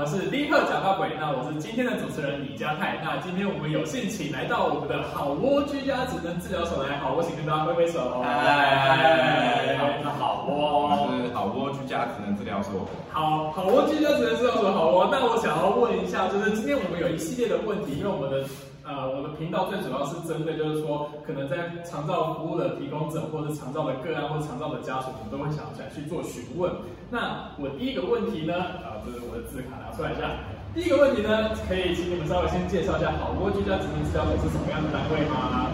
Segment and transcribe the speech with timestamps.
[0.00, 2.96] 们是立刻讲到鬼，那我是今天的主持人李佳泰。
[3.04, 8.22] 那今天我们有幸请来到我们的好窝居家职能治疗所来，好窝请跟大家挥挥手。
[8.24, 12.88] 嗨，好，好窝，我是好窝居家职能治疗所。
[13.10, 15.06] 好好窝居家职能治疗所，好窝。
[15.12, 18.48] 那我想要问一下，就是今天我们有一系列的问题，因为我们的。
[18.90, 26.74] 呃，我的频道最主要是针对，就是说，可能在长照服务的提供者，或者长照的个案，或者长照的家属，我们都会想来去做询问。
[27.08, 30.42] 那我第一个问题呢，啊、呃，就是我的字卡拿出来一下。
[30.74, 35.70] 第一个问题呢，可以请你们稍微先介绍一下好窝居家职能治疗所是什么样的单位吗？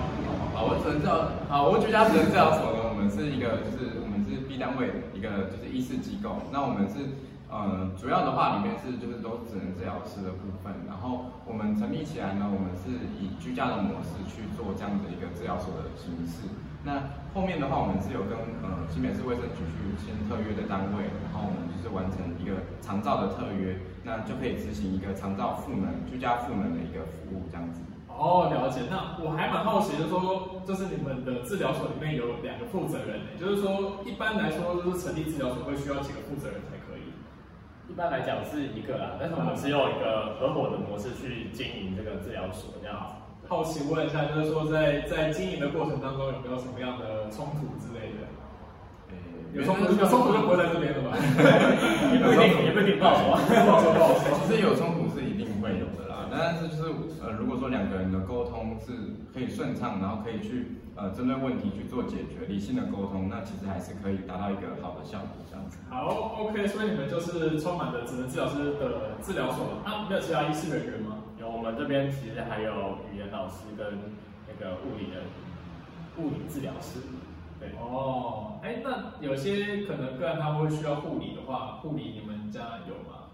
[0.52, 6.36] 好，我只能知道，好窝居家职能治疗所呢，我们是一个，就是我们是 B 单位一个，就是医事机构。
[6.52, 7.16] 那我们是。
[7.46, 12.90] 嗯，主要的话里面是就是都只能治疗师的部分，然后我们成立起来呢，我们是
[13.22, 16.50] 以居家的模式去做这样的一个治疗所的形式。
[16.82, 17.02] 那
[17.34, 18.34] 后面的话，我们是有跟
[18.66, 27.78] 呃新北市卫生局去签特约的单位，然后我们就是完成一个长照的特约，那就可以执行一个长照赋能、居家赋能的一个服务这样子。
[28.10, 28.90] 哦，了解。
[28.90, 36.58] 那我还蛮好奇的，说，就是你们的治疗所里面有两个负责人，就是说一般来说，就是成立治疗所会需要几个负责人？
[37.88, 43.14] 一般来讲是一个啦，但是我们是用一个合伙的模式去经营这个治疗所这样子。
[43.48, 48.26] 好奇问一下，就是说在在经营的过程当中有没有什么样的冲突之类的？
[49.10, 49.16] 欸、
[49.54, 51.14] 有冲突，有冲突就不会在这边了吧？
[52.12, 54.34] 也不一定，也不一定不好说， 不好说，不好说。
[54.42, 55.05] 其实有冲突
[56.38, 56.82] 但是就是
[57.22, 58.92] 呃，如果说两个人的沟通是
[59.32, 65.78] 可以顺畅，然后可以去呃针对问题去做解决，理性的沟通，那其实还是可以达到一个好的效果这样子。
[65.88, 70.06] 好，OK，所以你们就是充满了职能治疗师的治疗所啊？
[70.08, 71.16] 没有其他医师人员吗？
[71.40, 73.86] 有，我们这边其实还有语言老师跟
[74.46, 75.22] 那个物理的
[76.18, 77.00] 物理治疗师。
[77.58, 83.25] 对哦，哎，那有些可能个案他们会需要护理的话，护理你们家有吗？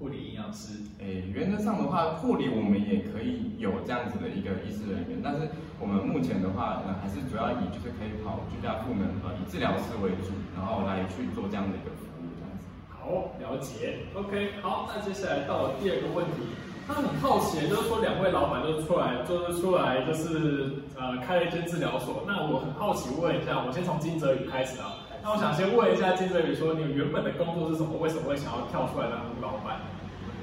[0.00, 5.44] 护理营养师，诶，原则上的话，护理我们也可以有这样子的一个医师人员，但是
[5.78, 12.64] 我们目前的话，呃，还是主要以就是可以跑居家赋能，呃，以治疗师为主，然后来去做这样的一个服务，这样子。
[12.88, 14.08] 好，了解。
[14.16, 16.48] OK，好，那接下来到了第二个问题，
[16.88, 24.96] 他很好奇，就是说两位老板都出来，就是出来就是呃开了一间治疗所，那我很好奇问一下，我先从金泽宇开始啊。
[25.22, 27.92] 那我想先问一下金泽宇，说你原本的工作是什么？
[28.00, 29.76] 为什么会想要跳出来当老板？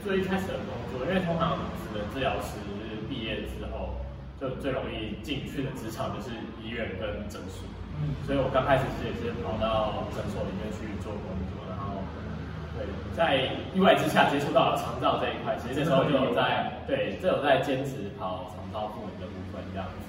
[0.08, 2.56] 最一开始的工作，因为通常职能治疗师
[3.10, 4.00] 毕业之后，
[4.40, 6.32] 就最容易进去的职场就是
[6.64, 7.68] 医院跟诊所。
[8.26, 12.08] 所以我刚开始其实也是跑到诊所里面去做工作，然后
[12.80, 12.88] 对，
[13.18, 20.08] 在意外之下接触到了长照这一块，其实那时候就有在对，这有在兼职跑长照部门的部分这样子。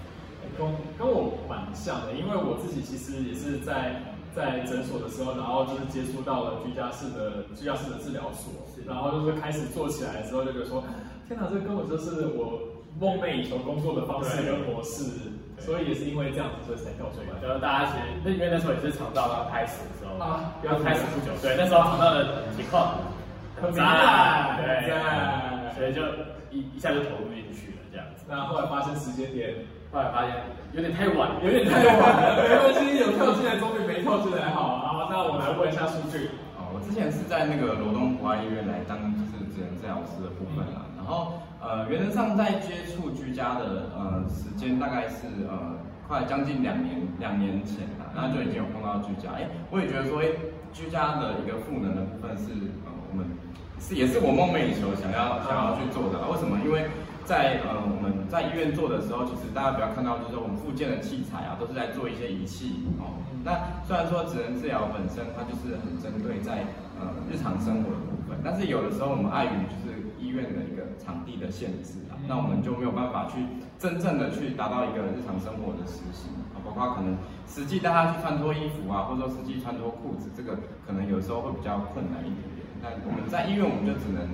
[0.55, 0.63] 跟
[0.95, 4.15] 跟我蛮像的，因为我自己其实也是在。
[4.38, 8.54] 在诊所的时候，然后就是接触到了居家式的居家式的治疗所，
[8.87, 10.84] 然后就是开始做起来的时候，就觉得说，
[11.26, 12.62] 天哪，这根本就是我
[13.00, 15.10] 梦寐以求工作的方式跟模式，
[15.59, 17.34] 所以也是因为这样子，所以才跳出来。
[17.43, 22.94] 就是大家其实那因为那时候也是长照刚开始的时候啊，刚开始不久，对，那时候肠道的情况
[23.60, 24.87] 很杂，对，
[25.75, 26.00] 所以就
[26.55, 28.22] 一一下就投入进去了这样子。
[28.28, 29.66] 那后来发生时间点。
[29.91, 30.37] 后来发现
[30.72, 32.44] 有点太晚，有点太晚了。
[32.44, 34.76] 没关系，有跳进来总比没跳进来好。
[34.78, 36.28] 好，那我来问一下数据。
[36.60, 40.84] 哦，我之前是在那个罗东博爱医院来当就是职能治疗师的部分啦。
[40.97, 49.32] 然后呃，原则上在接触居家的呃时间大概是呃快将近两年两年前啦，然后就已经有碰到居家。
[49.41, 50.28] 哎，我也觉得说，哎，
[50.72, 52.53] 居家的一个赋能的部分是
[52.84, 53.25] 呃我们
[53.81, 56.20] 是也是我梦寐以求想要想要去做的。
[56.28, 56.60] 为什么？
[56.60, 56.84] 因为
[57.28, 63.21] 在呃我们在医院做的时候，其实大家不要看到就是我们附件的器材啊，都是在做一些仪器哦。
[63.44, 66.65] 那虽然说职能治疗本身它就是很针对在
[66.97, 73.44] 呃日常生活的部分，但是有的时候我们碍于就是医院的一个场地的限制啊，那我们就没有办法去
[73.76, 77.12] 真正的去达到一个日常生活的实行啊，包括可能
[77.44, 80.56] 实际带他去穿脱衣服啊，或者说实际穿脱裤子，这个
[80.88, 82.64] 可能有时候会比较困难一点点。
[82.81, 84.25] 那我们在医院我们就只能。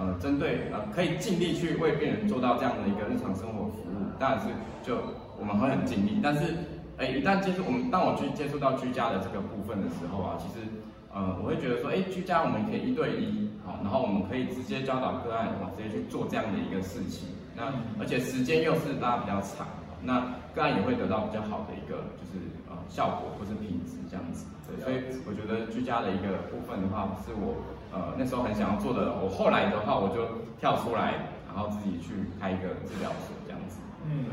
[0.00, 4.46] 呃，针对呃，可以尽力去为病人做到这样的一个日常生活服务，当然是
[4.82, 4.96] 就
[5.38, 6.18] 我们会很尽力。
[6.22, 6.56] 但是，
[6.96, 10.64] 哎，一旦接触我们，当我去接触到居家的这个部分的时候啊，其实
[11.12, 17.28] 呃，我会觉得说，哎，居家我们可以一对一，好，然后我们可以直接教导个案，哇，直接去做这样的一个事情。
[17.54, 17.68] 那
[18.00, 19.68] 而且时间又是拉比较长，
[20.00, 20.24] 那
[20.54, 22.40] 个案也会得到比较好的一个就是
[22.72, 24.46] 呃效果或是品质这样子。
[24.64, 24.96] 对，所以
[25.28, 27.52] 我觉得居家的一个部分的话，是我。
[27.92, 30.24] 呃，那时候很想要做的，我后来的话，我就
[30.58, 33.80] 跳出来，然后自己去开一个治疗所这样子。
[34.06, 34.24] 嗯，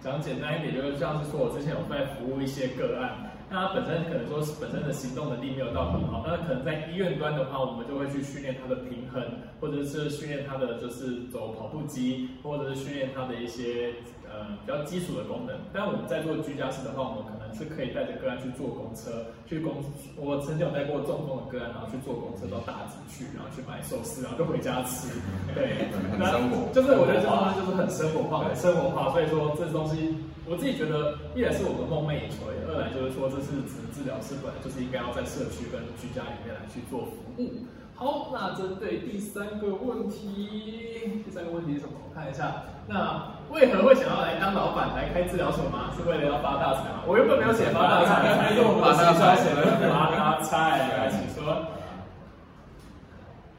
[0.00, 9.22] 讲简单一点，就是像是说我之前有在服务一些个案，那他本身可能说是本身的行动能力没有到很好，那可能在医院端的话，我们就会去训练他的平衡，
[9.60, 13.94] 或者是训练他的就是走跑步机，或者是训练他的一些。
[14.30, 19.82] 呃，比较基础的功能，但我们在做居家式的话，我们可能是可以带着个案去坐公车，去公，
[20.16, 25.08] 我曾经有带过中风的个案，然后去坐公车到大直去，然后去买寿司，然后就回家吃。
[25.54, 26.68] 对，很生活。
[26.72, 29.10] 就是我觉得这东西就是很生活化，很生活化。
[29.12, 30.14] 所以说这东西，
[30.46, 37.64] 我自己觉得，一来是我们梦寐以求，二来就是说这是职治疗师本来就是应该要在社区跟居家里面来去做服务。
[37.98, 41.92] 好，那针对第三个问题，第三个问题是什么？
[42.08, 43.36] 我看一下，那。
[43.50, 45.88] 为何会想要来当老板来开治疗所吗？
[45.96, 47.00] 是为了要发大财吗？
[47.08, 50.76] 我原本没有写发大财，但是我们的写出来写了发大财。
[50.84, 51.64] 来，请说。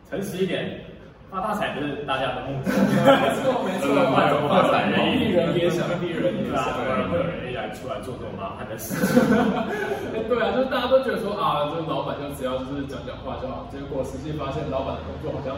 [0.08, 0.86] 诚实一点，
[1.32, 2.70] 发大财不是大家的梦想。
[2.70, 3.90] 没错没错，
[4.46, 7.26] 发财 人 人也想，人人也想，当然会有
[7.74, 8.94] 出来做这种麻烦的事。
[10.28, 15.56] 对啊，就是大家都觉得说啊，这个老板就只要就是讲讲话就好，结果实际发现老板的工作好像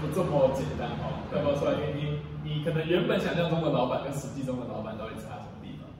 [0.00, 1.04] 不这么简单哦。
[1.34, 2.20] 要不要出来听听？
[2.44, 5.90] 你可能原本想象中的老板跟实际中的老板到底差什么地方？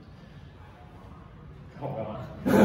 [1.75, 2.15] 看我干嘛？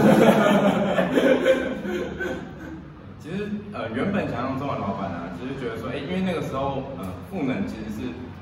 [3.19, 7.99] 其实呃，原本想象中的老板啊，其实觉得说，哎，因为那个时候，呃，赋能其实是，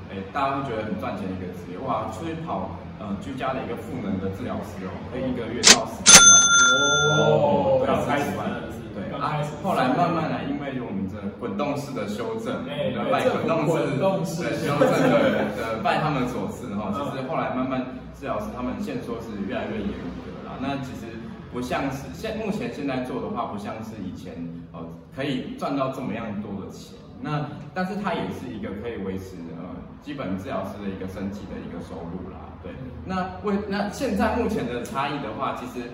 [0.09, 2.71] 哎，大家都觉得很赚钱的一个职业，哇，出去跑，
[3.01, 6.29] 呃，居家的一个赋能的治疗师哦，可以一个月到十几万。
[7.17, 8.45] 哦，刚开始玩。
[8.93, 13.65] 对啊，后来慢慢来，因为我们这滚动式的修正，对、拜滚动
[14.23, 16.91] 式的修正的 的拜他们所赐哈。
[16.93, 17.81] 其实后来慢慢
[18.13, 20.59] 治疗师他们现说是越来越严格了。
[20.59, 21.07] 那其实
[21.53, 24.35] 不像是现目前现在做的话，不像是以前
[24.73, 24.79] 呃
[25.15, 26.99] 可以赚到这么样多的钱。
[27.23, 29.70] 那但是它也是一个可以维持呃
[30.01, 32.37] 基本治疗师的一个生计的一个收入啦。
[32.61, 32.71] 对，
[33.05, 35.87] 那为那现在目前的差异的话，其实。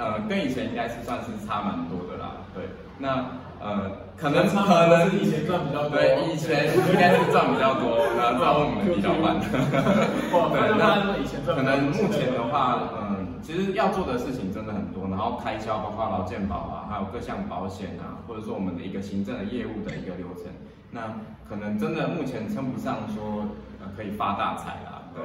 [0.00, 2.62] 呃，跟以前应该是算是差蛮多的啦，对。
[2.98, 9.42] 那呃，可能可能以前赚比较多，对，以前应该是赚比较多，然后赚我们比较慢。
[9.42, 20.46] 对，那以前可能目前的话，嗯，其实要做的事情真的很多，然后开销包括劳健保啊，还有各项保险啊，或者说我们的一个行政的业务的一个流程，
[20.90, 21.14] 那
[21.48, 23.48] 可能真的目前称不上说
[23.80, 25.24] 呃可以发大财啦，对。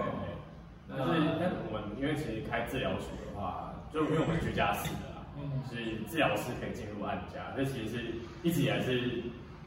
[0.89, 3.69] 但是但是我们因为其实开治疗所的话。
[3.93, 9.21] 就因为我们居家式的啦，嗯，所以治疗师可以进入案家，这其实是一直以来是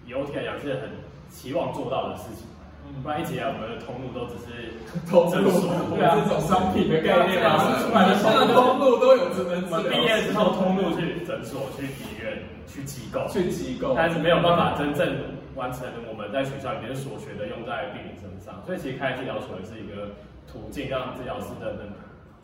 [0.05, 0.91] 以 OT 来讲是很
[1.31, 2.56] 期望做到的事情，嗯，
[3.03, 4.73] 不然一直以来我们的通路都只是
[5.11, 5.51] 通路，
[5.95, 7.59] 对啊，这种商品的概念啊，
[7.95, 15.07] 买的现在通路都有职能治疗，我们毕业之后通路去诊所、去医院、去机构、去机构，但是没有办法真正
[15.55, 20.11] 完成我们在学校里面所学的用在病人身上，所以其实开治疗所也是一个
[20.51, 21.85] 途径，让治疗师的那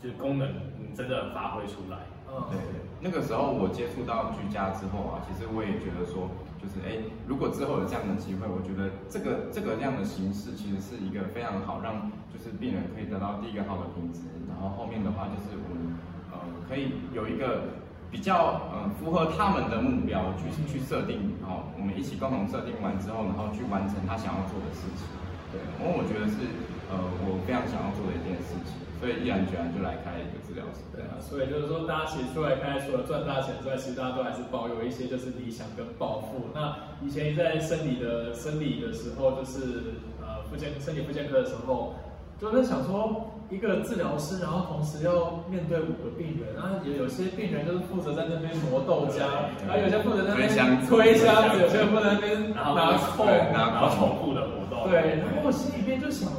[0.03, 0.49] 就是功能。
[0.95, 1.97] 真的发挥出来，
[2.29, 2.77] 嗯，对对。
[3.01, 6.29] 那个时候我接触到居家之后啊，其实我也觉得说，
[6.63, 15.99] 就是哎，如果之后有这样的机会，我觉得这个这个这样的形式其实是一个非常好，让就是病人可以得到第一个好的品质，然后后面的话就是我们
[16.31, 16.39] 呃
[16.69, 17.83] 可以有一个
[18.13, 25.03] 比较呃符合他们的目标去去设定，然后我们一起共同设定完之后，然后去完成他想要做的事情。
[25.51, 26.47] 对，因为我觉得是
[26.93, 28.77] 呃我非常想要做的一件事情。
[29.03, 36.39] 所以毅然决然就来开一个治疗室，对啊，所以就是说，大家其实出来开，除了赚大钱之外，其实大家都还是抱有一些就是理想跟抱负。
[36.55, 41.99] 那以前在生理的生理的时候，就是呃，复健身体复健科的时候，
[42.39, 49.27] 就在想说，一个治疗师，然后同时要面对五个病人，然后有有些病人就是负责在那边磨豆浆，
[49.67, 50.47] 然后有些负责在那边
[50.87, 52.71] 推箱子，有些负责在那边拿
[53.19, 54.89] 扣，拿重复的活动。
[54.89, 56.31] 对，然后我心里面就想。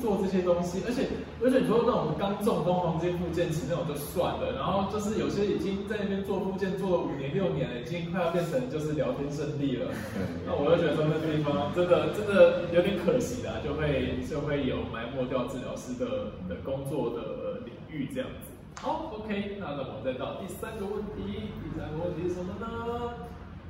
[0.00, 1.08] 做这些东西，而且
[1.40, 9.88] 而且你说那种刚中风黄金复健期那种就算了，然后就是有些已经在那边做复健做了五年六年了，已经快要变成就是聊天胜地了。
[10.44, 18.52] 那我就觉得说那地方真的真的有点可惜啦，就会就会有埋没掉治疗师的的工作的领域这样子。
[18.80, 23.14] 好，OK，那那我们再到第三个问题，第三个问题是什么呢？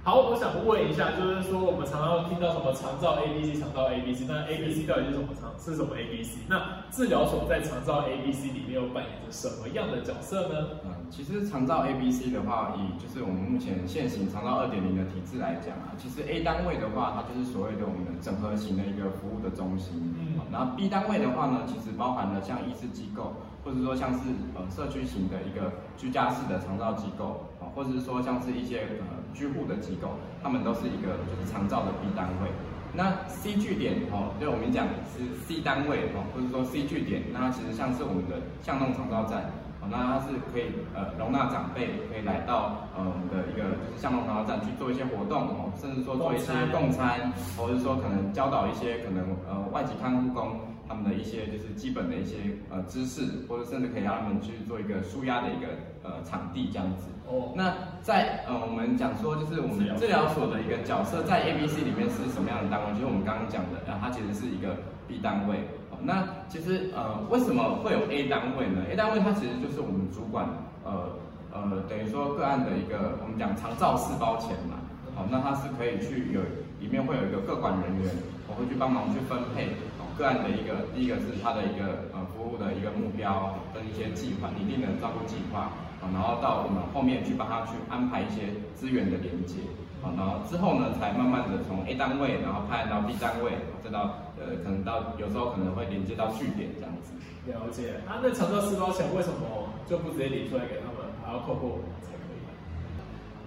[0.09, 5.53] 好，我想问一下，就是说我们常常听到什么长照 A B C，长照 A B C，那 A B C 到底是什么长？
[5.61, 6.41] 是什么 A B C？
[6.49, 10.81] 那治疗所在长照 A B C 里面又扮演着什么样的角色呢？
[10.89, 19.93] 嗯，其实长照 A B C 的话，以就是我们目前现行长照二点零的体制来讲啊，其实 A 单位的话，它就是所谓的我们的整合型的一个服务的中心。
[20.17, 29.21] 嗯，然后 B 单位的话呢，其实包含了像医师机构，或者说像是呃社区型的一个居家式的长照机构啊，或者是说像是一些呃。
[29.35, 30.09] 居户的机构，
[30.43, 32.51] 他们都是一个就是长照的 B 单位。
[32.93, 52.37] 那 C 据点哦，对我们讲是 C 单位哦，或者说 C 据点，那其实像是我们的巷弄长照站哦，那它是可以呃容纳长辈可以来到呃我们的一个就是巷弄长照站去做一些活动哦，甚至说做一些共餐，或者是说可能教导一些可能呃外籍看护工他们的一些就是基本的一些
[52.71, 55.67] 呃知识，或者甚至可以让他们去做一个舒压的一个
[56.03, 57.09] 呃场地这样子。
[57.27, 57.53] 哦。
[57.55, 62.95] 那在呃我们讲说就是我们治疗所的一个角色在 ABC 里面是什么样的单位？
[62.95, 64.77] 就是我们刚刚讲的，然后它其实是一个
[65.07, 65.69] B 单位。
[66.01, 70.47] 那其实呃，为什么会有 A 单位呢？A 单位它其实就是我们主管
[70.85, 71.11] 呃
[71.51, 74.79] 呃，等于说个案的一个我们讲长照四包钱嘛。
[75.17, 76.41] 好，那它是可以去有
[76.79, 78.15] 里面会有一个个管人员，
[78.47, 85.71] 我会去帮忙去分配哦个案的一个第一个是他的一个呃服务的一个目标跟一些计划，拟定的照顾计划
[86.03, 89.63] 啊，然后到我们后面去帮他去安排一些资源的连接。
[89.99, 93.51] 啊，然后之后呢，才慢慢的从 A 单位，然后派到 B 单位，
[93.83, 97.11] 再到呃，可能到有时候可能会连接到据点这样子。
[97.51, 97.99] 了解。
[98.07, 101.81] 啊，那长照四包钱为什么就不直接领出来给他们，还要透过？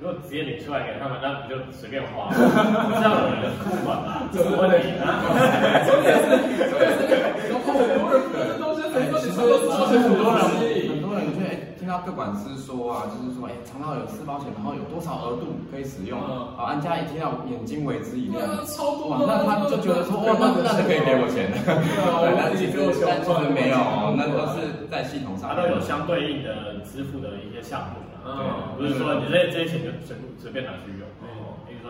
[0.02, 2.34] 如果直接领出来给他们，那不就随便花？
[2.34, 4.26] 这样有人控管吗？
[4.34, 5.22] 这是问题啊。
[5.86, 6.26] 重点是，
[6.72, 7.01] 重点是，
[12.02, 16.20] 听到个管是说啊，就是说，哎，长照有四包险，然后有多少额度可以使用？
[16.20, 21.62] 好，安家一听到眼睛为之一亮，超多，那他就觉得说，哇，那那就可以给我钱了。
[21.62, 22.74] 对，但其实
[23.06, 23.78] 但其实没有，
[24.18, 28.02] 那都是在系统上，它都有相对应的支付的一些项目。
[28.26, 28.34] 对，
[28.78, 31.06] 不是说你这这些钱就随随便拿去用。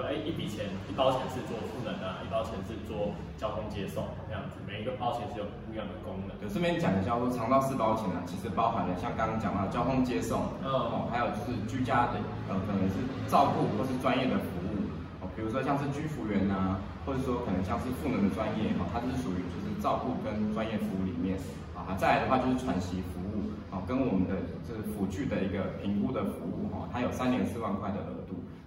[0.01, 6.33] 说哎，一笔钱一包钱是做赋能啊，一包钱是做交通接送这样子，每一个包钱是有不一样的功能。
[6.41, 12.17] 对，顺便讲一下，说长到四包钱呢，其实包含了像刚刚讲到交通接送，哦，还有就是居家的，
[12.49, 12.97] 呃，可能是
[13.29, 14.89] 照顾或是专业的服务，
[15.21, 21.37] 哦，比如说像是居服员啊，或者说可能像是赋能的专业，哈，它是属于就是照顾跟专业服务里面，
[21.77, 24.33] 啊，再来的话就是喘息服务，啊，跟我们的
[24.65, 28.20] 就是辅具的一个评估的服务，哈，它有三年四万块的额度。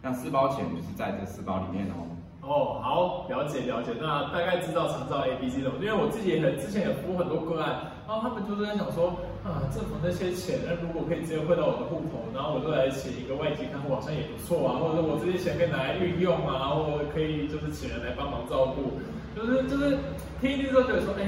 [0.05, 2.05] 那四包钱就是在这四包里面哦。
[2.45, 3.97] 哦，好，了解了解。
[3.99, 14.77] 那大概知道长照 A B C 的，因为我自己也很之前也播很多个案，然后他们就是在想说，啊，政府那些钱，那如果可以直接汇到我的户头，然后我就来请一个外籍看护，好像也不错啊。
[14.77, 19.01] 或者我这些钱可以拿来运用啊，或者可以就是请人来帮忙照顾，
[19.33, 19.97] 就是就是
[20.39, 21.25] 听一听之后觉得说，哎。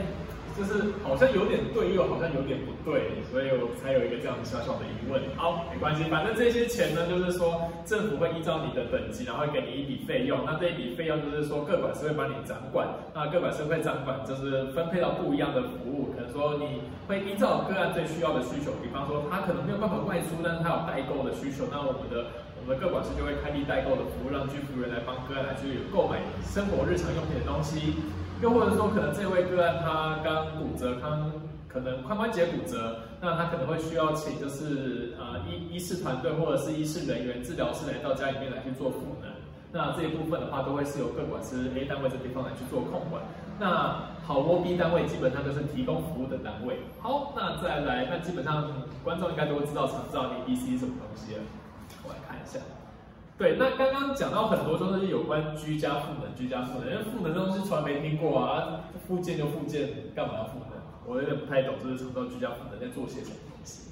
[0.57, 5.21] 就是好像有点对，又好像有点不对，所以我才有一个这样小小的疑问。
[5.37, 10.41] 好，没关系，反正这些钱呢，就是说政府会依照你的等级，然后给你一笔费用。
[10.47, 16.15] 那这一笔费用就是说个管师会帮你掌管，那个管师会掌管就是分配到不一样的服务。
[16.17, 26.17] 可能说你会依照个案最需要的需求，比方说他可能没有办法外出，但是他有代购的需求，那我们的我们的个管师就会开立代购的服务，让居服员来帮个案来去购买
[26.49, 28.01] 生活日常用品的东西。
[28.43, 31.33] 又或者说，可能这位个案他刚骨折，刚
[31.69, 39.31] 可能髋关节骨折，那他可能会需要请就是呃医医师团队或者是医师人员、治疗师来到家里面来去做复能。
[39.73, 43.23] 那这一部分的话，都会是由各管师 A 单位这地方来去做控管。
[43.59, 46.81] 那好窝 B 单位基本上就是提供服务的单位。
[47.01, 48.71] 好，那再来，那基本上
[49.03, 51.41] 观众应该都会知道长照 A、B、C 是什么东西了。
[52.05, 52.61] 我来看一下。
[53.39, 60.79] 对，那刚刚讲到很多都是有关居家赋能，居家赋能，因为赋能这东西从来没听过啊，复健就复健，干嘛要赋能？
[61.05, 63.91] 我有点不太懂，就是长照居家赋能在做些什么东西。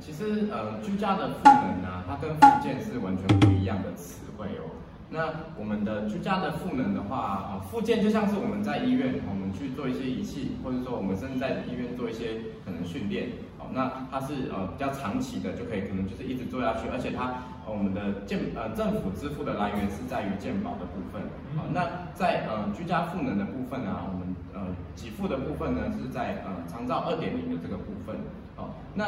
[0.00, 4.80] 其实呃，居家的赋能啊，它跟复健是完全不一样的词汇哦。
[5.10, 5.28] 那
[5.58, 13.28] 我们的居家的赋能的话啊，复健就像是我们在医院，我们去做一些仪器，或者说我们甚至在医院做一些可能训练。
[13.72, 17.34] 那它是呃比较长期的，就可以可能就是一直做下去，而且它
[17.66, 21.22] 我们的健呃政府支付的来源是在于健保的部分。
[21.56, 24.60] 好，那在呃居家赋能的部分呢，我们呃
[24.96, 28.16] 给付的部分呢是在呃长照二点零的这个部分。
[28.56, 29.06] 好，那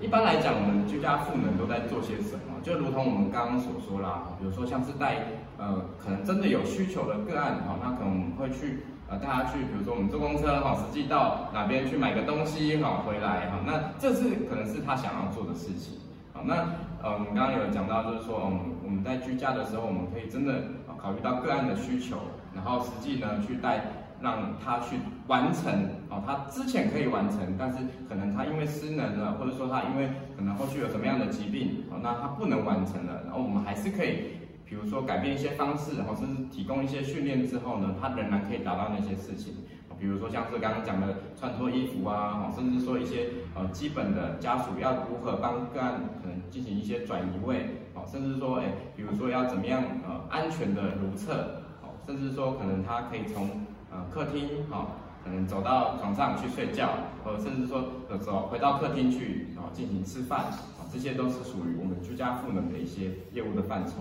[0.00, 2.60] 一般来讲，我们居家赋能都在做些什么？
[2.62, 8.84] 就如同我们刚刚所说啦，比如说像是带呃可能真的有需求的个案，好，那可能我们会去。
[9.08, 15.98] 啊，带他去，比如说我们坐公车哈，实际到哪边去买个东西哈，回来哈，那这是可能是他想要做的事情。
[16.32, 16.54] 好，那
[17.00, 20.54] 呃，我们刚刚有讲到，就是说，嗯，我们在居家的时候，我们可以真的
[21.00, 22.16] 考虑到个案的需求，
[22.52, 23.80] 然后实际呢去带
[24.20, 24.96] 让他去
[25.28, 25.72] 完成，
[26.10, 34.34] 哦，他之前可以完成，但是可能他因为失能了，或者说他因为可能后续有什么样的疾病，哦，那他不能完成了，然后我们还是可以。
[34.68, 39.54] 比如说改变一些方式，然后甚至提供一些训练之后呢，他仍然可以达到那些事情。
[39.98, 41.06] 比如说像是刚刚讲的
[41.38, 53.48] 穿脱衣服啊，甚至说一些呃基本的家属要如何帮个案可能进行一些转移位，哦，甚至说哎，比如说要怎么样呃安全的如厕，哦，甚至说可能他可以从
[53.90, 56.90] 呃客厅，好，可能走到床上去睡觉，
[57.24, 63.92] 或甚至说有时候回到客厅去然后进行吃饭，啊，这些都是属于我们居家赋能的一些业务的范畴。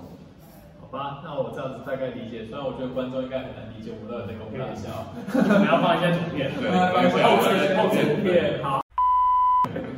[0.92, 7.24] 好吧，那我这样子大概理解，虽然我觉得观众应该很难理解我们的人工大小，我们要放一些图片， 对，放一些
[7.76, 8.82] 后图片，好。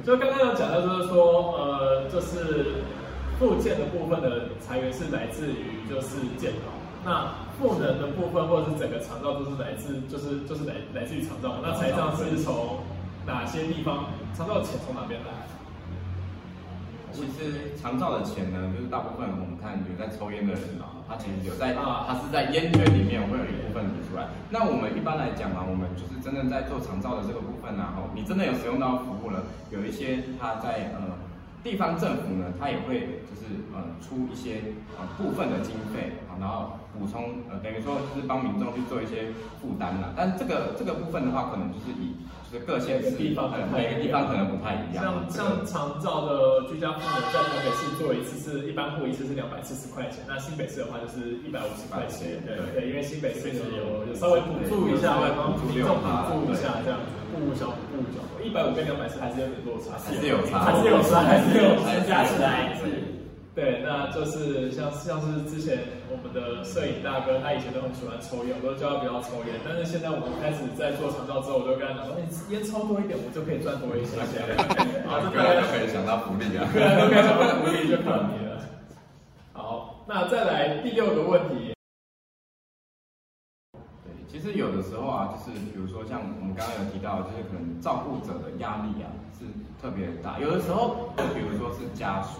[0.03, 2.81] 就刚刚有讲到，就是说，呃，就是
[3.37, 6.71] 附件的部分的裁员是来自于就是建保，
[7.03, 11.59] 那赋能的部分或者是整个长照都是来自，就是就是来来自于长照。
[11.61, 12.79] 那财障是从
[13.25, 14.05] 哪些地方？
[14.33, 15.36] 长照钱从哪边来？
[17.17, 24.27] 其实长照的钱呢，就是大部分我们看有在抽烟的人啊，他其实有在，他是在烟圈里面会有一部分流出来。
[24.49, 31.15] 那我们一般来讲啊，我们就是真正在做长照的这个部分啊，你真的有使用到服务了，有一些他在呃
[31.63, 39.27] 地方政府呢，他也会就是呃出一些呃部分的经费啊，然后补充呃等于说就是帮民众去做一些
[39.61, 40.13] 负担了。
[40.15, 42.15] 但这个这个部分的话，可能就是以。
[42.49, 45.03] 就是各县市地方，每个地方可能不太一样。
[45.03, 52.39] 像像长照的居家服务，在台北市做一次是一般户一次是两百四十块钱，那新北市的话就是一百五十块钱。
[52.47, 63.06] 对对，因为新北市有有稍微补助一下，帮民众补助一下这样子，不小不小，一百五跟两百四还是有点落差，还是有差，还是有差，还是有差，加起来是。
[63.57, 65.79] 对，那就是像像是之前
[66.13, 69.57] 我们的摄影大哥，他以前都很喜欢抽烟，我都叫他不要抽烟。
[69.65, 74.45] 但是现在我们开始在做长照之后，我就跟他讲说，你烟抽多一点，我就可以赚多一些钱。
[75.09, 78.61] 啊，这个就可以想到福利啊，对啊，都可以想到福利就可以了。
[79.57, 81.73] 好，那再来第六个问题。
[84.05, 89.49] 对，其实有的时候啊，就是比如说像我们刚刚有提到，就是可能照顾者的压力啊是
[89.81, 92.37] 特别大，有的时候，比如说是家属。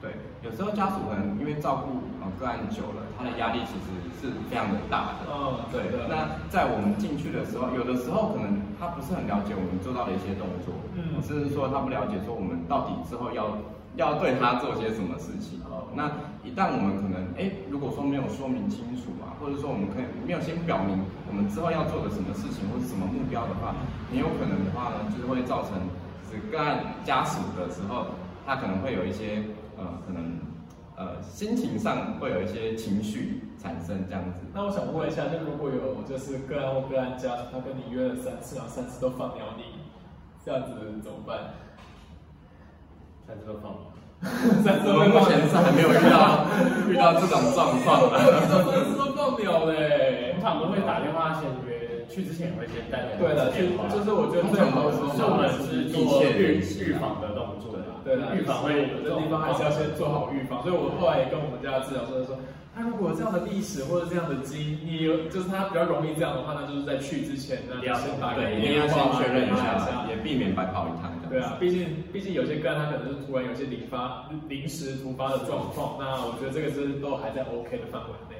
[0.00, 5.28] 对，有时候家属可能因为照顾啊个案久了，他的压力其实是非常的大的。
[5.28, 6.08] 哦，对的。
[6.08, 13.60] 那在我们进去的时候，有的时候可能他不是很了解我们做到的一些动作，嗯，甚至说他不了解说我们到底之后要
[14.00, 15.60] 要对他做些什么事情。
[15.68, 16.08] 哦，那
[16.40, 20.96] 一旦我们可能哎，如果说没有说明清楚啊，或者说我们可以没有先表明
[21.28, 23.76] 我们之后要做的什么事情或者什么目标的话，
[24.08, 25.76] 很有可能的话呢，就是会造成
[26.24, 28.16] 是个案家属的时候，
[28.48, 29.44] 他可能会有一些。
[29.80, 30.38] 呃，可能
[30.96, 34.44] 呃心情上会有一些情绪产生这样子。
[34.52, 39.80] 那我想问一下，就如果有就是个案或个案家属，他跟你约了三次，然后三次都放鸟你，
[40.44, 41.56] 这样子怎么办？
[43.26, 43.88] 三次都放鸟？
[44.62, 45.20] 三次都放鸟？
[45.20, 46.44] 目前是还没有遇到
[46.90, 48.10] 遇到这种状况。
[48.46, 51.80] 三次都放鸟嘞，通常都会打电话先约。
[52.10, 57.70] 去之前也会先带个对的，去就是我觉得最好的是我们是做预预防的动作，
[58.04, 60.62] 对的，预防会有这地方还是要先做好预防。
[60.62, 62.38] 所以我后来也跟我们家的治疗师说，
[62.74, 71.10] 他如果有这样的历史或者这样的基因，你有就是他比较容易这样的话，那就是在去之前那先打个电话，一定要先确认一下，也避免白跑一趟。
[71.30, 78.36] 对啊，毕竟毕竟有些个案他可能是突然有些临发临时突发的状况，那我觉得这个是都还在 OK 的范围内。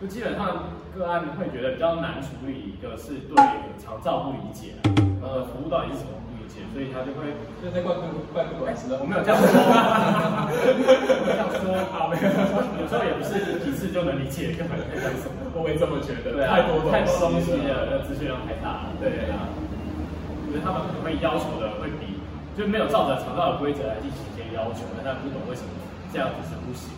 [0.00, 3.36] 就基本上个案会觉得比较难处理，一个是对
[3.78, 4.74] 肠照不理解，
[5.22, 6.10] 呃，服务到底是什么
[6.54, 7.98] 解，所以他就会就在怪
[8.30, 11.74] 怪不管是的，我没有这样说， 我这样说。
[11.90, 12.30] 啊，没有，
[12.78, 22.22] 有时候也不是几次就能理解，根本在讲什么，我也这么觉得，对啊，太多太多东西了，那资讯量太大了，对啊，我觉得他们可能会要求的会比
[22.54, 25.74] 就没有照着常道的规则来进行一些要求，但不懂为什么
[26.14, 26.94] 这样子是不行。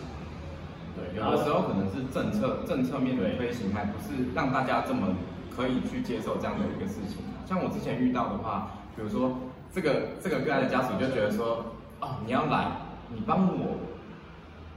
[1.13, 5.13] 有的时候可能是政策政策面的推行，还不是让大家这么
[5.55, 7.17] 可以去接受这样的一个事情。
[7.45, 9.37] 像我之前遇到的话，比如说
[9.71, 11.63] 这个这个个案的家属就觉得说，
[12.01, 12.65] 哦，你要来，
[13.13, 13.77] 你帮我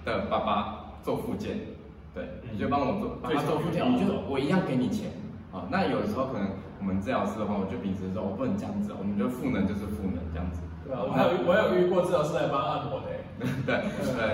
[0.05, 1.57] 的爸爸做复健，
[2.15, 5.11] 对，你就帮我做帮他做复健，你就我一样给你钱。
[5.51, 10.61] 啊，那有的时候可能我们治疗师的话，我就秉持说，我不能这样子，我们就赋能就是赋能这样子。
[10.85, 13.07] 对啊，我还有我有遇过治疗师来帮按摩的。
[13.41, 13.73] 对 对，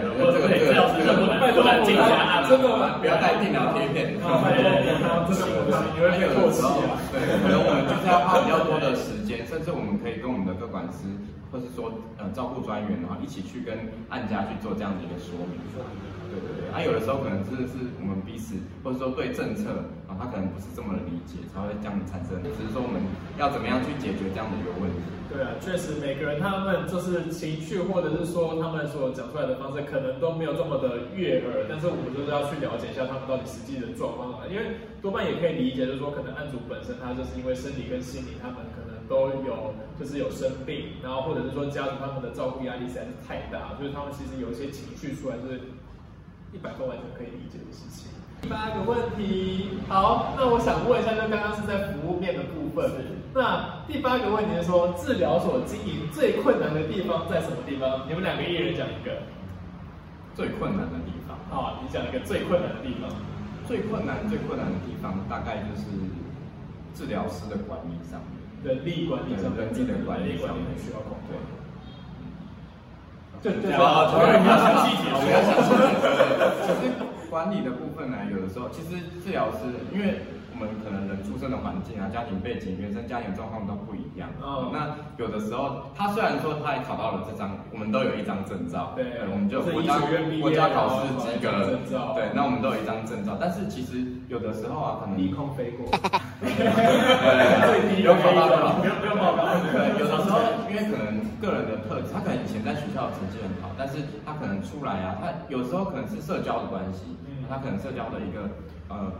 [0.02, 1.22] 这个这个治疗师就不
[1.62, 2.66] 能进家按摩，真的
[2.98, 4.18] 不要带电脑贴片。
[4.18, 4.98] 对对对，
[5.30, 6.82] 这个不行，因为有的时候，
[7.14, 11.06] 对，可能我们就是要花比较多的时间，甚至我们可以跟我们的各管师，
[11.56, 11.88] 或是说
[12.18, 13.72] 呃照顾专员然后，一起去跟
[14.12, 15.56] 案家去做这样的一个说明。
[16.28, 22.36] 对对对，啊，有的时候可能真的是我们彼此，或者说对政策啊，他可能不是这么理解，才会这样产生。
[22.44, 23.00] 只是说我们
[23.40, 25.00] 要怎么样去解决这样的一个问题。
[25.32, 31.64] 对啊，确实每个人他们就是情绪，或者是说他们所讲出来的方式，可能都没有这么的悦耳。
[31.70, 45.60] 但是我们就是要去了解一下他们到底实际的状况啊，因为多半也可以理解，就是说可能案主本身他就是因为生理跟心理，他们可能都有就是有生病，然后或者是说家属他们的照顾压力实在是太大，就是他们其实有一些情绪出来，就是
[46.52, 48.10] 一百分完全可以理解的事情。
[48.42, 52.90] 第八个问题，好，那我想问一下，就刚刚是在服务面的部分。
[53.32, 58.06] 那第八个问题是说，治疗所经营最困难的地方在什么地方？
[58.08, 59.22] 你们两个一人讲一个。
[60.36, 61.32] 最困难的地方。
[61.48, 63.08] 啊，你讲一个最困难的地方。
[63.66, 65.88] 最困难、最困难的地方，大概就是
[66.94, 68.35] 治疗师的管理上面，
[68.66, 71.30] 人力管理上面，人力管理上面需要控制。
[73.40, 73.72] 对，对对。
[73.78, 75.22] 好，主任你要详细解释。
[76.66, 76.92] 其实
[77.30, 79.58] 管理的部分呢，有的时候其实治疗师
[79.94, 80.20] 因为。
[80.58, 84.26] 我们可能人出生的环境啊，家庭背景、原生家庭状况都不一样。
[84.40, 84.70] 哦。
[84.72, 88.94] 那有的时候，他虽然说他也考到了这张，我们都有一张证照。
[88.96, 89.04] 对。
[89.30, 90.00] 我们就国家
[90.40, 91.50] 国家考试及格。
[91.60, 92.14] 证照。
[92.14, 93.36] 对，那我们都有一张证照。
[93.38, 95.92] 但是其实有的时候啊，可能低空飞过。
[96.40, 98.02] 对。
[98.02, 99.46] 有考到的，不用不用报告。
[99.72, 107.16] 对，有的时候因为可能个人的特质，他可能以前在学校成绩很好，但是他可能出来啊，他有时候可能是社交的关系，
[107.48, 108.50] 他可能社交的一个
[108.88, 109.12] 呃。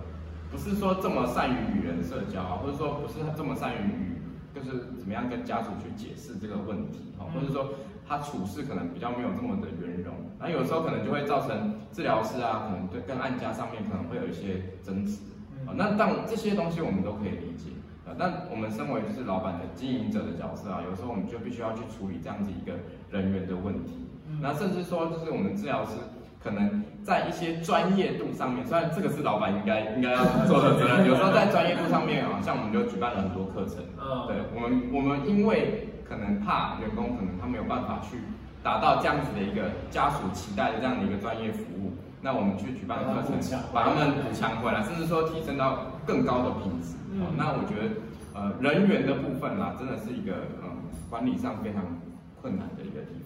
[0.48, 4.22] 不是说这么善于与人社交啊，或者说不是这么善于与，
[4.54, 7.74] 就是怎么样跟家属去解释这个问题哈，或者说
[8.08, 15.18] 他处事可能比较没有这么的圆融，那有时候可能就会造成治疗师啊，可能对跟案家上面可能会有一些争执
[15.66, 15.74] 啊。
[15.74, 17.70] 那当这些东西我们都可以理解
[18.06, 22.72] 啊，那我们身为就是老板的经营者的角色啊，有时候我们就必须要去处理这样子一个
[23.10, 24.06] 人员的问题，
[24.40, 25.92] 那甚至说就是我们治疗师。
[26.38, 38.18] 可能在一些专业度上面，虽然这个是老板应该应该要做的责任，有时候在专业度上面啊，像我们就举办了很多课程，嗯，对我们我们因为可能怕员工可能他没有办法去
[38.62, 41.94] 达到这样子的一个家属期待的这样的一个专业服务，
[42.26, 43.38] 那我们去举办课程，
[43.72, 46.98] 把他们补强回来，甚至说提升到更高的品质。
[47.14, 48.02] 嗯，那我觉得
[48.34, 51.84] 呃人员的部分啦，真的是一个嗯管理上非常
[52.42, 53.14] 困难的一个地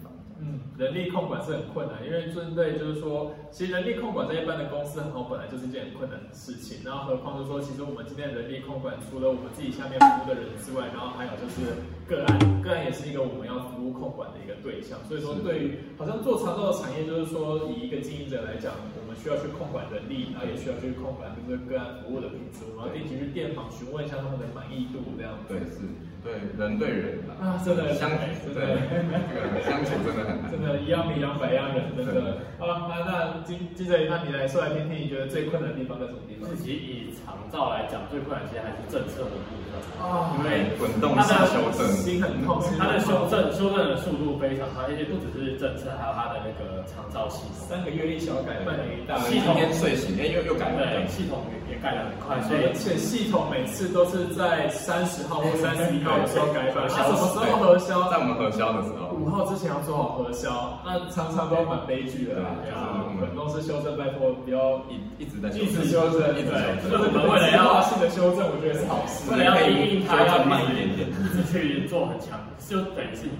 [0.77, 6.79] 人力控管是很困难，因为针对就是说，其实人力控管在一般的公司很好，本来就是一件很困难的事情。
[6.83, 14.97] 然后何况就是说，其实我们今天人力控管除了我们自己下面服务的人之外，然后还有就是个案，个案也是一个我们要服务控管的一个对象。
[15.05, 25.83] 所以说，对于好像做长照的产业，就是说以一个经营者来讲，我们需要去控管人力，然后也需要去控管就是个案服务的品质，我们要定期去电访询问一下他们的满意度，这样对是。
[26.23, 32.37] 对人对人啊，真的相处，对这个相处真的很难，真的，一样米养百样人，真的。
[32.59, 36.47] 好了，那那金金哲，那你来说来听听，你觉得最困难的地方在什么地方？
[36.49, 39.60] 自己以长照来讲，最困难其实还是政策的部分
[40.01, 56.17] 啊，因为滚动式修正，心很痛，它的修正修正的速度非常快，而且不只是政策，还有它的那个长照系统，三个月一小改，半年一大，系统天睡醒，哎，又又改了，对，系统也也改得很快，所以而且系统每次都是在三十号或 三十一号。
[56.21, 58.09] 的时候改版，他什么时候核销？
[58.09, 62.35] 在我们核销的时候，五号之前要做好核销，那常常都蛮悲剧的。
[62.35, 66.91] 对啊，我们公司修正，拜托不要一一直在一直修正，一直修正。
[66.91, 69.29] 就是为了要性的修正，我觉得是好事。
[69.31, 73.37] 为了要因应它要慢一点点，一直去做很强，就等于是你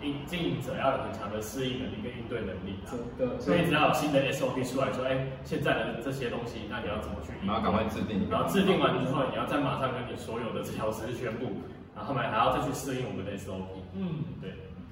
[0.00, 2.80] 经经营者要有很强的适应能力跟应对能力。
[2.88, 7.30] 真的，所以只要有新的 SOP 出来，说，哎，现在的这些东西，那你要怎么去？
[7.46, 11.52] 然后赶快制定，然后制定完之后，你要再马上跟你所有的治疗师宣布。
[11.94, 13.70] 然后后面还要再去适应我们的 SOP。
[13.94, 14.50] 嗯，对，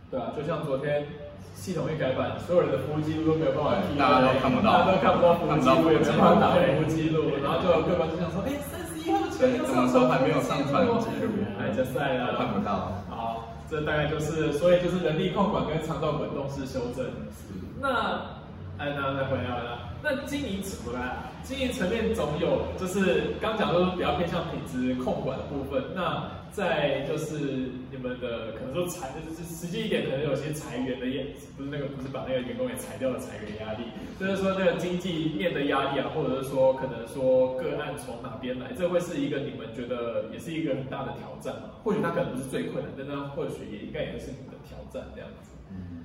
[0.09, 1.05] 对啊，就像昨天
[1.55, 11.45] 系统一改版，所有人的服务记录都没有办法替，大家都看不到，大家都看不到服务记录，也没办法打服务记录，然后就有个管就想说，哎，三十一号的权怎么说还没有上传记录？
[11.61, 12.93] 哎，就赛了，看不到。
[13.09, 17.05] 好，这大概就是，所以就是人力控管跟肠道滚动式修正。
[17.31, 17.55] 是。
[17.81, 18.43] 那，
[18.79, 21.31] 哎，那再回来了，那经营怎么来？
[21.45, 25.83] 经营层面总有，就是刚讲都是比较偏向品质控管的部分。
[25.95, 31.25] 那在就是你们的可能说裁，就是实际一点，可能有些裁员的压，
[31.57, 33.85] 不是那个不是把那个员工给裁掉的裁员压力，
[34.21, 41.71] 就是说那个经济面的压力啊，或者是说可能说个案从哪边来，这会是一个你们觉得也是一个很大的挑战嘛？
[41.83, 45.51] 或许它可能不是最困难，但它或许也应该也是你们的挑战这样子。
[45.71, 46.05] 嗯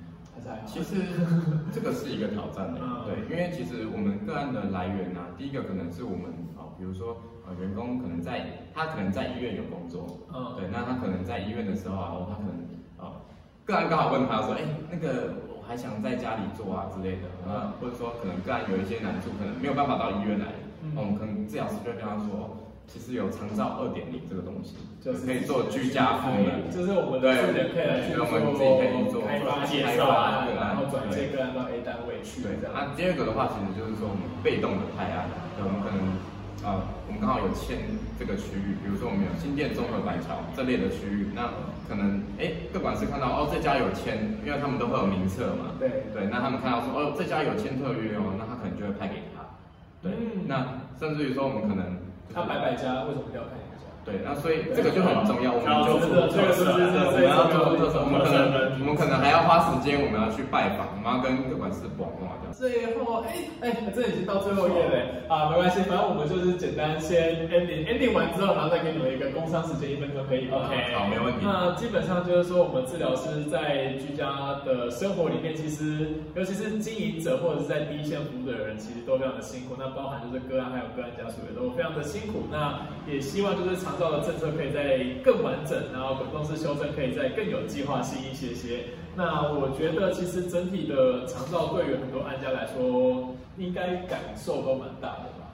[0.66, 0.96] 其实
[1.72, 12.54] 这个是一个挑战的，对，因为其实我们个案的来源呢、啊，第一个可能是我们啊，比如说呃，员工可能在他可能在医院有工作，嗯，对，那他可能在医院的时候啊，他可能
[12.98, 13.20] 啊，
[13.64, 20.46] 个案刚好问他说，哎，那个我还想在家里做啊之类的，啊，或者说可能个案有一些难处，可能没有办法到医院来，
[20.94, 22.67] 我们可能治疗师就会跟他说。
[22.88, 24.74] 其实有长照二点零这个东西，
[25.04, 32.40] 就是可以做居家服务，就是我们的助理可以来去做开发介绍啊，然后转接个案到 A 单位去。
[32.40, 35.28] 对，那第二个的话，其实就是说我们被动的派案，
[35.60, 36.00] 我们可能
[36.64, 37.76] 啊，我们刚好有签
[38.18, 41.52] 这个区域，比如说我们有新店综合板桥这类的区域，那
[41.84, 49.44] 可能哎，各管是看到哦这家有签，因为他们都会有名册嘛，对对，那他们看到说哦这家有签特约哦，那他可能就会派给他，
[50.00, 50.16] 对，
[50.48, 52.07] 那甚至于说我们可能。
[52.34, 53.67] 他摆百家为什么要看一？
[54.08, 62.48] 对对，那所以这个就很重要，我们就这个这个是我们要做特色，我们可能我们可能还要花时间，我们要去拜访，我们要跟各管事广话的。
[62.56, 64.96] 最后，哎哎，这已经到最后一页了
[65.28, 71.44] 啊，没关系，反正我们就是简单先 ending ending 完之后，然后再给你们一个工商时间，一分钟可以吗？OK，好，没问题。
[71.44, 79.76] 那基本上就是说，我们治疗师在居家的生活里面，其实尤其是经营者或者是在第一线服务的人，其实都非常的辛苦。
[79.78, 82.48] 那包含就是个案还有个案家属也都非常的辛苦。
[82.50, 88.84] 那也希望就是长照的政策可以再更完整，然后滚动式修正可以再更有计划性一些些。
[89.16, 95.50] 那我觉得其实整体的长照对于很多安家来说，应该感受都蛮大的吧。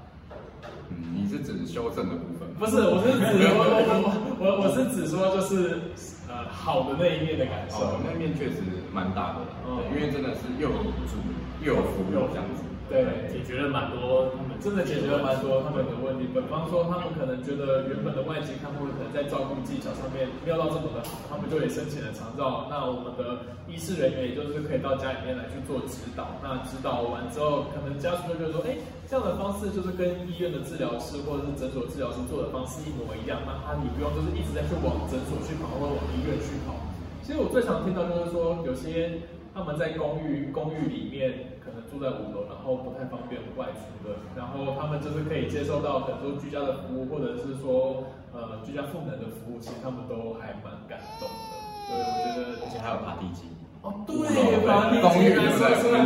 [0.90, 2.46] 嗯，你是指修正的部分？
[2.59, 5.80] 不是，我是指我我我我是指说就是
[6.28, 7.80] 呃好的那一面的感受。
[7.80, 8.61] 哦，那面确实
[8.92, 11.16] 蛮大的，嗯，因为真的是又有补助
[11.64, 12.62] 又有服务这样子。
[12.88, 13.01] 对，
[13.33, 16.29] 解决了蛮多，他们真的解决了蛮多他们的问题。
[16.35, 22.68] 本方说，他们可能觉得原本的外籍看护可能在照顾技巧上面没有到这么的好，他们就也申请了长照。
[22.68, 26.37] 那我们的医师人员也就是可以到家里面来去做指导。
[26.44, 28.77] 那指导完之后，可能家属就觉得说，哎，
[29.09, 33.40] 这样的方式就是跟医院的治疗师或者是诊所治疗师做的方式一模一样。
[33.49, 36.77] 那他你不用就是一直在去往诊所去跑或者往医院去跑。
[37.25, 41.33] 其实我最常听到就是说，有些他们在公寓公寓里面
[41.64, 41.81] 可能。
[41.95, 48.03] 住在五楼，然后不太方便外出的，然后他们就是可以接受到很多居家的服务，或者是说
[48.35, 51.55] 呃居家赋能的服务，其实他们都还蛮感动的。
[51.87, 53.47] 所以我觉得，而且还有爬地机。
[53.87, 54.27] 哦，对，
[54.67, 55.47] 爬地机，公寓对？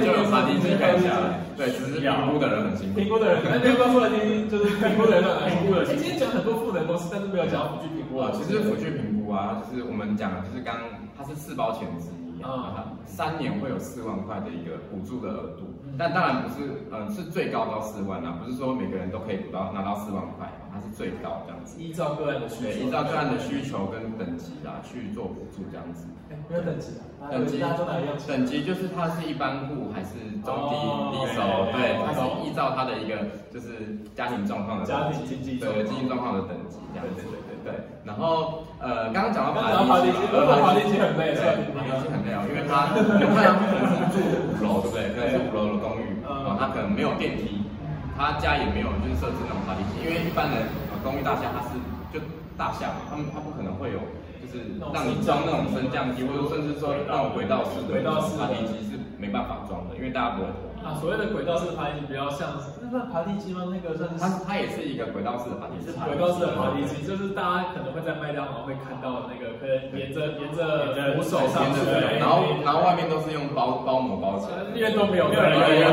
[0.04, 1.40] 就有爬地机可以下来。
[1.56, 3.00] 对，只是评估的人很辛苦。
[3.00, 5.88] 评估的人，那这个说来听听，就是评估的人很辛苦的。
[5.88, 8.28] 今天讲很多赋能公司，但是没有讲辅具评估啊。
[8.36, 10.76] 其实辅具评估啊，就是我们讲，就是刚
[11.16, 15.66] 它是四包钱之一啊，三年会有四万块的一个补助的额度。
[15.98, 21.80] 但当然不是，嗯，是最高到四万啊，不是说每个人都可以补到拿到四万块，它是最高这样子。
[21.80, 26.06] 依照个人的需求，依照个人的需求跟等级啦去做补助这样子。
[26.48, 27.26] 没有等级啊？
[27.32, 28.14] 等级大家都哪一样？
[28.28, 30.76] 等级就是它是一般户还是中低
[31.18, 31.42] 低收？
[31.74, 37.24] 对，它是依照它的一个就是家庭状况的家庭经济对经济状况的等级这样子。
[37.68, 38.08] 对对对对。
[38.08, 41.44] 然后呃，刚刚讲到爬梯机，爬梯机很累，对，
[41.76, 45.12] 爬梯机很累哦，因为它有太阳可能是住五楼，对不对？
[45.12, 46.16] 可能是五楼的公寓。
[46.58, 47.62] 他可能没有电梯，
[48.16, 50.66] 他家也没有就是设置那种爬梯机，因为一般人
[51.04, 51.78] 公寓大厦它是
[52.10, 52.18] 就
[52.56, 54.00] 大厦，他们他不可能会有
[54.42, 60.48] 就是让你装那种升降机，或者甚至说那种轨道式的爬梯机是没办法装的，因为大家不会。
[60.88, 63.68] 啊，所谓的轨道式爬梯机比较像，那算爬梯机吗？
[63.68, 64.16] 那个算是？
[64.16, 65.92] 它它也是一个轨道式的爬梯机。
[65.92, 71.84] 轨道式的爬梯机，就是大家可能会在麦当劳会看到的那个，可能沿着沿着扶手上去，
[72.16, 75.92] 然后然后外面都是用包包膜包起来，因为都没有没有人用。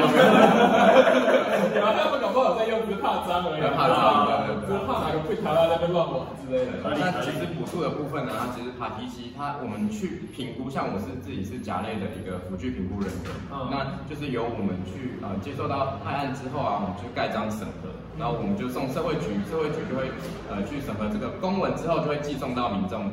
[1.75, 4.31] 然后他们搞不好在用，不是怕脏而已，怕脏，
[4.63, 6.79] 不是怕哪个柜台在那边乱玩之类的。
[6.88, 13.27] 那其实补助的部分呢，它其实爬梯机，它我们去评估，像我是自己是甲类的一个辅具评估人员，
[13.69, 14.85] 那就是由我们。
[14.86, 20.10] 去呃接受到派案之后啊，我们就盖章审核，然后我们就送社会局，社会局就会
[20.50, 23.12] 呃去审核这个公文之后，就会寄送到民众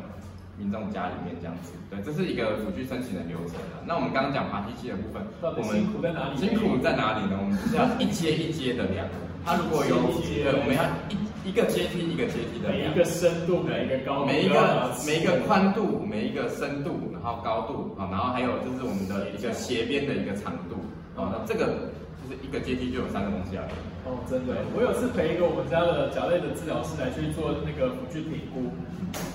[0.56, 1.72] 民众家里面这样子。
[1.90, 3.80] 对，这是一个辅具申请的流程啊。
[3.86, 6.36] 那我们刚刚讲爬梯机的部分，我们辛苦在哪里？
[6.36, 7.38] 辛苦在哪里呢？
[7.40, 9.06] 我们就是要一阶一阶的量。
[9.44, 20.78] 它如果有对，我们要一一个阶梯一个阶梯的量，每一个深度，每一个高度，每一个每一个宽度，每一个深度，然后高度啊，然后还有就是我们的一个斜边的一个长度
[21.16, 21.78] 啊，那这个就是。
[22.40, 23.64] 一个阶梯就有三个东西啊！
[24.06, 28.72] 哦，真的，我有次陪一个我们家的甲类的治疗师来去做那个辅具评估，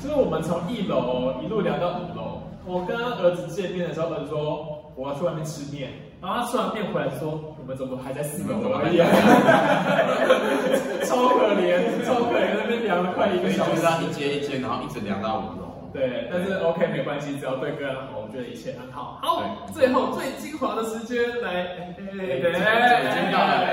[0.01, 2.41] 就是我们从一楼一路量到五楼。
[2.65, 8.97] 我跟他儿子见面的时候，儿子说我要去外面吃面，然后他吃完面回来说，我们怎么还在四楼而已？
[11.05, 15.66] 超可怜，超可怜，那边量了快一个小时，一阶一阶，然后一直量到五楼。
[15.93, 19.19] 对，但是 OK 没关系，只要对个人好，我觉得一切很好。
[19.21, 21.63] 好，最后最精华的时间来，
[21.95, 23.65] 对对，已经到了，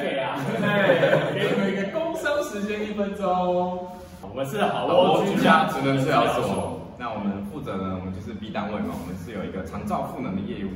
[0.00, 0.38] 给啊，
[1.34, 3.88] 给你们一个工商时间一分钟。
[4.22, 6.78] 我们是好窝居家职能治疗所。
[6.96, 10.68] 那我们负责呢，我们就是 B 单位嘛，我们是有一个长照赋能的业务。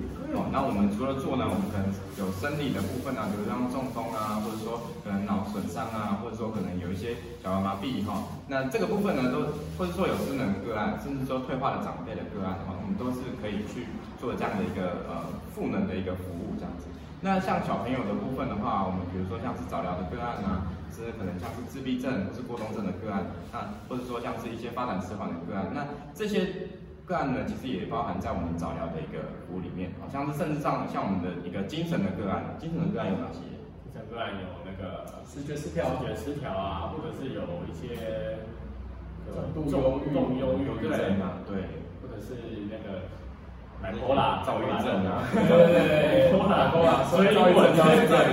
[0.50, 1.86] 那我们除了做呢，我们可能
[2.18, 8.26] 有生理的部分啊，比如像中风啊，或者说可能脑损伤啊，或者说可能有一些脚踝麻痹哈。
[8.48, 13.86] 那这个部分呢，都或者说有智能个案，甚至说退化的长辈的个案的话，我们都是可以去
[14.18, 16.90] 做这样的一个呃赋能的一个服务这样子。
[17.22, 20.74] 那像小朋友的部分的话，我们比如说像是早疗的个案啊。
[20.94, 26.70] 是可能像是自闭症或是过动症的个案，那或者说像是一些发展迟缓的个案，那这些
[27.04, 33.44] 个案呢，其实也包含在我们早疗的一个服务里面，好像是甚至上像我们的一个精神的个案，精神的个案有哪些？
[33.84, 38.40] 精神个案有那个视觉失调、视觉失调啊，或者是有一些
[39.52, 42.40] 重度忧郁，重忧郁症啊，对，或者是
[42.72, 43.04] 那个
[43.82, 47.84] 买波啦，躁郁症啊，对对对，买波啦， 所以躁郁症，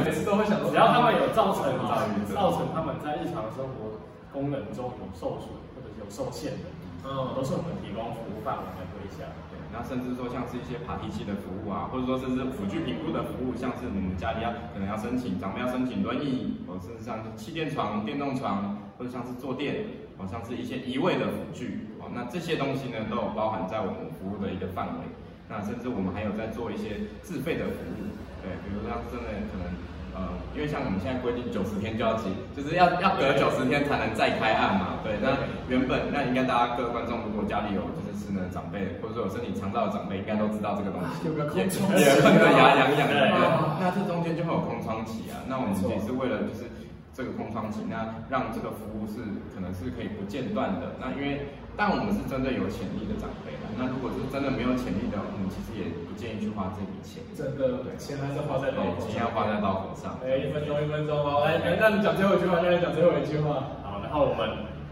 [0.06, 1.64] 每次都会想说，只要他们有造成
[2.32, 4.00] 造成他们在日常生活
[4.32, 6.72] 功能中有受损或者有受限的，
[7.04, 9.26] 嗯，都是我们提供服务范围的对象。
[9.50, 19.86] 对那甚至说像是一些爬梯器的服务啊，或者说甚至辅具评估的服务，像是你们家里要可能要申请，长辈要申请轮椅，或甚至像是气垫床、电动床，或者像是坐垫，
[20.18, 25.10] 或像是一些移位的辅具，哦，那这些东西呢都有包含在我们服务的一个范围。
[25.50, 29.72] 那甚至我们还有在做一些自费的服务，对，比如像真的可能。
[30.14, 35.00] 呃，因为像我们现在规定九十天就要起，就是要要隔九十天才能再开案嘛。
[35.04, 35.36] 对，那
[35.72, 41.28] 原本那应该大家各位观众如果家里有就是失能长辈，或者说有身体长照的长辈，应该都知道这个东西。
[41.28, 43.16] 有个空窗期，有个牙痒痒的。
[43.16, 43.32] 对，
[43.80, 45.40] 那这中间就会有空窗期啊。
[45.48, 46.68] 那我们也是为了就是
[47.14, 49.24] 这个空窗期，那让这个服务是
[49.56, 50.96] 可能是可以不间断的。
[51.00, 51.48] 那因为。
[51.78, 57.24] 但我们是针对有潜力的长辈的，那如果是真的没有潜力的，我们其实也不建议去花这笔钱。
[57.34, 59.10] 真的，对，钱还是花在刀口上。
[59.10, 60.20] 钱要花在刀口上。
[60.22, 61.42] 哎，一分钟，一分钟哦。
[61.48, 63.82] 来，那你讲最后一句话，现在讲最后一句话。
[63.82, 64.46] 好，然后我们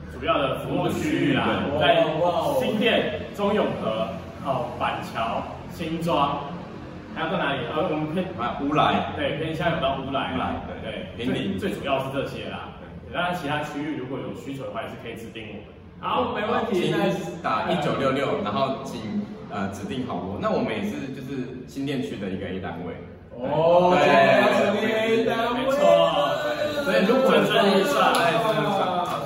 [0.10, 2.02] 主要的服务区域啦，在
[2.58, 4.08] 新店、中永和、
[4.42, 6.48] 好板桥、新庄，
[7.13, 7.60] 还要在哪里？
[7.70, 12.74] 呃，我们偏啊乌来，对，偏向有到乌来，乌来，对对，平顶，最主要是这些啦。
[13.13, 15.79] 当然，其他区域如果有需求的话，也是可以指定我们。
[16.02, 16.88] 好，没问题。
[16.88, 17.12] 现在
[17.44, 20.38] 打一九六六，然后请呃指定好窝。
[20.40, 22.96] 那我们也是就是新店区的一个 A 单位。
[23.36, 25.78] 哦，对，A 单位，没错。
[26.84, 28.16] 所以如果在预算，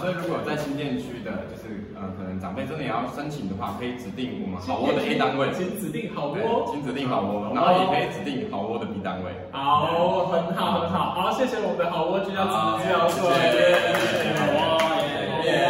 [0.02, 5.54] 所以如果在新店区的，就是呃可能长辈真的也要申请的话，可以指定我们好窝的 A 单位。
[5.54, 9.30] 请指定好窝，请指定好窝，然后也可以指定好窝的 B 单位。
[9.52, 11.14] 好，很好，很好。
[11.14, 13.30] 好，谢谢我们的好窝居家职能治疗所。
[13.34, 14.73] 谢谢好窝。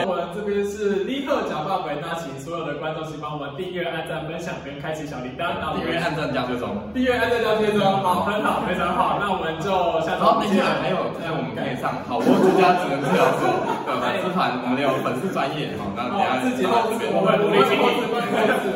[0.07, 5.55] 我们这边是立刻假发尾，那请所有的观众请帮我们订阅、按赞、分享跟开启小铃铛。
[5.75, 6.75] 订阅、按赞、加追踪。
[6.93, 7.81] 订阅、按赞、加追踪。
[7.81, 9.17] 好，很好，非常好。
[9.19, 9.69] 那我们就
[10.01, 10.23] 下次。
[10.23, 13.47] 好，等一下，还有在我们可以上好窝居家只能治疗所
[13.87, 15.75] 的粉丝团，我们有粉丝专业。
[15.75, 18.07] 好，那等下自己到这边，我会努力经营。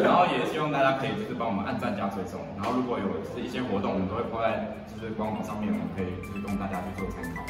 [0.04, 2.40] 然后也希望大家可以就是帮我们按赞加追踪。
[2.56, 7.44] 然后如果有就是一些活动，我们都会放在就是官网上面，我们可以就是供大家去做参考。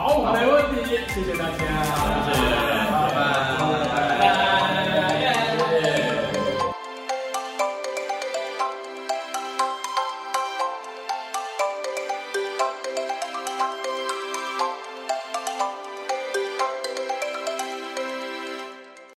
[0.00, 2.38] 好，没问题，谢谢大家，谢谢，
[2.88, 4.67] 拜拜。